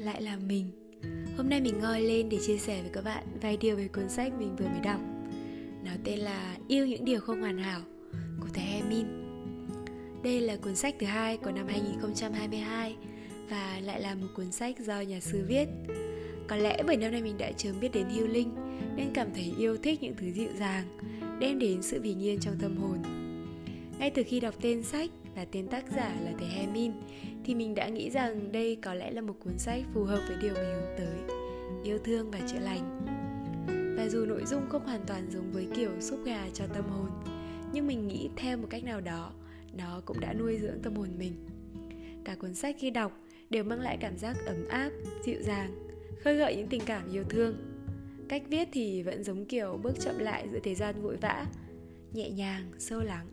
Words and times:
lại 0.00 0.22
là 0.22 0.36
mình. 0.36 0.70
Hôm 1.36 1.48
nay 1.48 1.60
mình 1.60 1.78
ngồi 1.80 2.00
lên 2.00 2.28
để 2.28 2.38
chia 2.46 2.58
sẻ 2.58 2.82
với 2.82 2.90
các 2.92 3.04
bạn 3.04 3.24
vài 3.42 3.56
điều 3.56 3.76
về 3.76 3.88
cuốn 3.88 4.08
sách 4.08 4.32
mình 4.38 4.56
vừa 4.56 4.68
mới 4.68 4.80
đọc. 4.80 5.00
Nó 5.84 5.90
tên 6.04 6.18
là 6.18 6.56
Yêu 6.68 6.86
những 6.86 7.04
điều 7.04 7.20
không 7.20 7.40
hoàn 7.40 7.58
hảo, 7.58 7.80
của 8.40 8.48
thầy 8.54 8.64
Hemin 8.64 9.06
Đây 10.22 10.40
là 10.40 10.56
cuốn 10.56 10.76
sách 10.76 10.94
thứ 11.00 11.06
hai 11.06 11.36
của 11.36 11.50
năm 11.50 11.66
2022 11.68 12.96
Và 13.50 13.80
lại 13.82 14.00
là 14.00 14.14
một 14.14 14.26
cuốn 14.34 14.52
sách 14.52 14.78
do 14.78 15.00
nhà 15.00 15.20
sư 15.20 15.44
viết. 15.48 15.66
Có 16.48 16.56
lẽ 16.56 16.82
bởi 16.86 16.96
năm 16.96 17.12
nay 17.12 17.22
mình 17.22 17.38
đã 17.38 17.52
chớm 17.52 17.80
biết 17.80 17.92
đến 17.92 18.06
healing 18.08 18.50
Nên 18.96 19.10
cảm 19.14 19.28
thấy 19.34 19.54
yêu 19.58 19.76
thích 19.76 20.02
những 20.02 20.14
thứ 20.18 20.26
dịu 20.32 20.50
dàng, 20.58 20.84
Đem 21.40 21.58
đến 21.58 21.82
sự 21.82 22.00
bình 22.00 22.22
yên 22.22 22.40
trong 22.40 22.54
tâm 22.60 22.76
hồn. 22.76 23.19
Ngay 24.00 24.10
từ 24.10 24.22
khi 24.26 24.40
đọc 24.40 24.54
tên 24.60 24.82
sách 24.82 25.10
và 25.34 25.44
tên 25.52 25.68
tác 25.68 25.84
giả 25.96 26.16
là 26.24 26.32
thầy 26.38 26.48
Hemin 26.48 26.92
thì 27.44 27.54
mình 27.54 27.74
đã 27.74 27.88
nghĩ 27.88 28.10
rằng 28.10 28.52
đây 28.52 28.76
có 28.82 28.94
lẽ 28.94 29.10
là 29.10 29.20
một 29.20 29.34
cuốn 29.44 29.58
sách 29.58 29.82
phù 29.94 30.04
hợp 30.04 30.20
với 30.28 30.36
điều 30.42 30.54
mình 30.54 30.64
hướng 30.64 30.98
tới, 30.98 31.36
yêu 31.84 31.98
thương 31.98 32.30
và 32.30 32.40
chữa 32.52 32.58
lành. 32.58 33.00
Và 33.96 34.08
dù 34.08 34.24
nội 34.24 34.42
dung 34.46 34.62
không 34.68 34.84
hoàn 34.84 35.00
toàn 35.06 35.30
giống 35.30 35.52
với 35.52 35.66
kiểu 35.74 35.90
xúc 36.00 36.18
gà 36.24 36.48
cho 36.54 36.66
tâm 36.66 36.84
hồn, 36.84 37.10
nhưng 37.72 37.86
mình 37.86 38.08
nghĩ 38.08 38.28
theo 38.36 38.56
một 38.56 38.66
cách 38.70 38.84
nào 38.84 39.00
đó, 39.00 39.32
nó 39.72 40.02
cũng 40.04 40.20
đã 40.20 40.32
nuôi 40.32 40.58
dưỡng 40.58 40.82
tâm 40.82 40.94
hồn 40.94 41.08
mình. 41.18 41.32
Cả 42.24 42.34
cuốn 42.34 42.54
sách 42.54 42.76
khi 42.78 42.90
đọc 42.90 43.12
đều 43.50 43.64
mang 43.64 43.80
lại 43.80 43.96
cảm 44.00 44.18
giác 44.18 44.36
ấm 44.46 44.68
áp, 44.68 44.90
dịu 45.24 45.42
dàng, 45.42 45.74
khơi 46.20 46.36
gợi 46.36 46.56
những 46.56 46.68
tình 46.68 46.82
cảm 46.86 47.12
yêu 47.12 47.24
thương. 47.24 47.56
Cách 48.28 48.42
viết 48.48 48.68
thì 48.72 49.02
vẫn 49.02 49.24
giống 49.24 49.44
kiểu 49.44 49.80
bước 49.82 50.00
chậm 50.00 50.18
lại 50.18 50.48
giữa 50.52 50.58
thời 50.64 50.74
gian 50.74 51.02
vội 51.02 51.16
vã, 51.16 51.46
nhẹ 52.12 52.30
nhàng, 52.30 52.70
sâu 52.78 53.00
lắng 53.00 53.26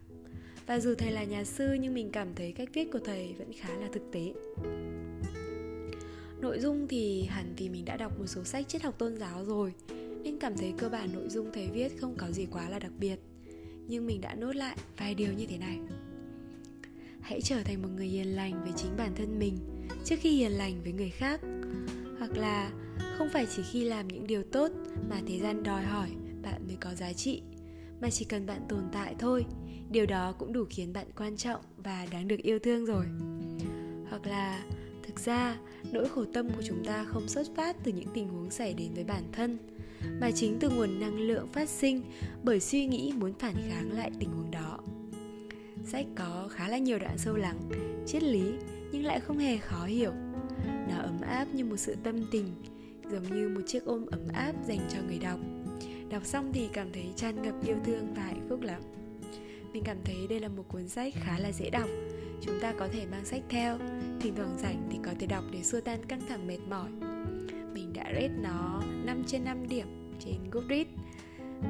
và 0.67 0.80
dù 0.80 0.95
thầy 0.95 1.12
là 1.12 1.23
nhà 1.23 1.44
sư, 1.44 1.73
nhưng 1.80 1.94
mình 1.94 2.09
cảm 2.12 2.35
thấy 2.35 2.52
cách 2.52 2.70
viết 2.73 2.91
của 2.91 2.99
thầy 2.99 3.35
vẫn 3.38 3.52
khá 3.53 3.70
là 3.77 3.88
thực 3.94 4.12
tế. 4.12 4.34
Nội 6.41 6.59
dung 6.59 6.88
thì 6.88 7.23
hẳn 7.23 7.53
vì 7.58 7.69
mình 7.69 7.86
đã 7.86 7.97
đọc 7.97 8.19
một 8.19 8.25
số 8.28 8.44
sách 8.44 8.67
triết 8.67 8.83
học 8.83 8.97
tôn 8.97 9.17
giáo 9.17 9.45
rồi, 9.45 9.73
nên 10.23 10.39
cảm 10.39 10.58
thấy 10.58 10.73
cơ 10.78 10.89
bản 10.89 11.09
nội 11.14 11.30
dung 11.30 11.52
thầy 11.53 11.67
viết 11.67 11.89
không 12.02 12.16
có 12.17 12.31
gì 12.31 12.47
quá 12.52 12.69
là 12.69 12.80
đặc 12.80 12.91
biệt. 13.00 13.16
Nhưng 13.88 14.06
mình 14.06 14.22
đã 14.22 14.36
nốt 14.36 14.56
lại 14.56 14.78
vài 14.97 15.16
điều 15.16 15.33
như 15.33 15.45
thế 15.45 15.58
này. 15.58 15.80
Hãy 17.22 17.41
trở 17.41 17.63
thành 17.63 17.81
một 17.81 17.89
người 17.95 18.08
hiền 18.08 18.36
lành 18.36 18.63
với 18.63 18.72
chính 18.75 18.91
bản 18.97 19.11
thân 19.16 19.39
mình 19.39 19.58
trước 20.06 20.16
khi 20.19 20.38
hiền 20.38 20.52
lành 20.52 20.81
với 20.84 20.94
người 20.94 21.09
khác. 21.09 21.41
Hoặc 22.19 22.38
là 22.38 22.72
không 23.17 23.30
phải 23.34 23.47
chỉ 23.56 23.63
khi 23.72 23.84
làm 23.84 24.08
những 24.08 24.28
điều 24.28 24.44
tốt 24.44 24.72
mà 25.09 25.22
thế 25.28 25.39
gian 25.39 25.63
đòi 25.63 25.84
hỏi 25.84 26.09
bạn 26.41 26.67
mới 26.67 26.78
có 26.80 26.95
giá 26.95 27.13
trị 27.13 27.41
mà 28.02 28.09
chỉ 28.09 28.26
cần 28.26 28.45
bạn 28.45 28.62
tồn 28.70 28.84
tại 28.92 29.16
thôi. 29.20 29.45
Điều 29.90 30.06
đó 30.06 30.31
cũng 30.38 30.53
đủ 30.53 30.64
khiến 30.70 30.94
bạn 30.94 31.08
quan 31.17 31.38
trọng 31.38 31.62
và 31.78 32.08
đáng 32.12 32.28
được 32.28 32.38
yêu 32.38 32.59
thương 32.59 32.86
rồi. 32.86 33.06
Hoặc 34.09 34.26
là, 34.26 34.64
thực 35.03 35.20
ra, 35.20 35.58
nỗi 35.92 36.09
khổ 36.09 36.25
tâm 36.34 36.50
của 36.50 36.62
chúng 36.66 36.86
ta 36.86 37.06
không 37.06 37.28
xuất 37.28 37.48
phát 37.56 37.75
từ 37.84 37.92
những 37.92 38.08
tình 38.14 38.28
huống 38.28 38.52
xảy 38.52 38.73
đến 38.73 38.94
với 38.94 39.03
bản 39.03 39.23
thân, 39.31 39.58
mà 40.22 40.31
chính 40.31 40.58
từ 40.59 40.70
nguồn 40.70 41.00
năng 41.00 41.20
lượng 41.20 41.48
phát 41.48 41.70
sinh 41.70 42.02
bởi 42.44 42.59
suy 42.59 42.86
nghĩ 42.86 43.14
muốn 43.16 43.34
phản 43.34 43.56
kháng 43.70 43.92
lại 43.92 44.12
tình 44.20 44.30
huống 44.30 44.52
đó. 44.52 44.80
Sách 45.86 46.06
có 46.16 46.48
khá 46.52 46.68
là 46.68 46.78
nhiều 46.78 47.00
đoạn 47.00 47.18
sâu 47.18 47.36
lắng, 47.36 47.59
triết 48.06 48.23
lý, 48.23 48.44
nhưng 48.92 49.06
lại 49.06 49.20
không 49.20 49.38
hề 49.38 49.58
khó 49.58 49.86
hiểu. 49.86 50.12
Nó 50.90 50.98
ấm 50.98 51.22
áp 51.22 51.45
như 51.53 51.66
một 51.66 51.78
sự 51.78 51.95
tâm 52.03 52.16
tình, 52.31 52.45
giống 53.12 53.23
như 53.23 53.50
một 53.50 53.62
chiếc 53.68 53.86
ôm 53.86 54.06
ấm 54.06 54.28
áp 54.34 54.53
dành 54.68 54.80
cho 54.90 54.98
người 55.08 55.20
đọc 55.20 55.40
đọc 56.09 56.25
xong 56.25 56.52
thì 56.53 56.69
cảm 56.73 56.91
thấy 56.94 57.05
tràn 57.16 57.41
ngập 57.41 57.55
yêu 57.66 57.75
thương 57.86 58.13
và 58.13 58.22
hạnh 58.22 58.45
phúc 58.50 58.61
lắm. 58.61 58.81
Mình 59.73 59.83
cảm 59.86 59.97
thấy 60.03 60.16
đây 60.30 60.39
là 60.39 60.47
một 60.47 60.63
cuốn 60.67 60.88
sách 60.88 61.13
khá 61.16 61.39
là 61.39 61.52
dễ 61.52 61.69
đọc. 61.69 61.89
Chúng 62.41 62.59
ta 62.61 62.73
có 62.80 62.88
thể 62.88 63.05
mang 63.11 63.25
sách 63.25 63.41
theo. 63.50 63.77
Thỉnh 64.19 64.33
thoảng 64.35 64.58
rảnh 64.58 64.88
thì 64.91 64.97
có 65.03 65.11
thể 65.19 65.28
đọc 65.28 65.44
để 65.52 65.63
xua 65.63 65.81
tan 65.81 66.05
căng 66.05 66.22
thẳng 66.30 66.47
mệt 66.47 66.59
mỏi. 66.69 66.89
Mình 67.73 67.94
đã 67.94 68.03
rate 68.03 68.33
nó 68.41 68.84
5 69.06 69.23
trên 69.28 69.44
5 69.44 69.68
điểm 69.68 70.13
trên 70.19 70.50
Goodreads. 70.51 70.90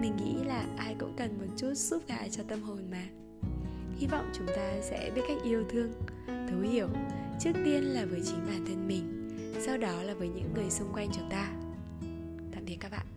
Mình 0.02 0.16
nghĩ 0.16 0.36
là 0.46 0.66
ai 0.78 0.96
cũng 1.00 1.14
cần 1.18 1.38
một 1.40 1.54
chút 1.58 1.74
giúp 1.74 2.04
gà 2.08 2.28
cho 2.32 2.44
tâm 2.44 2.62
hồn 2.62 2.92
mà. 2.92 3.04
Hy 3.98 4.08
vọng 4.08 4.32
chúng 4.34 4.48
ta 4.48 4.82
sẽ 4.82 5.12
biết 5.16 5.22
cách 5.28 5.38
yêu 5.44 5.64
thương, 5.70 5.92
thấu 6.28 6.60
hiểu. 6.60 6.88
Trước 7.40 7.54
tiên 7.66 7.84
là 7.84 8.06
với 8.06 8.22
chính 8.26 8.40
bản 8.48 8.66
thân 8.66 8.88
mình, 8.88 9.30
sau 9.60 9.78
đó 9.78 10.04
là 10.04 10.14
với 10.14 10.28
những 10.28 10.54
người 10.56 10.70
xung 10.70 10.94
quanh 10.94 11.10
chúng 11.14 11.30
ta. 11.30 11.52
Tạm 12.54 12.66
biệt 12.66 12.78
các 12.80 12.92
bạn. 12.92 13.17